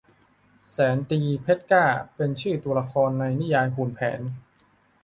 [0.71, 4.21] แสนตรีเพชรกล้า เป็นชื่อตัวละครในนิยายขุนแผน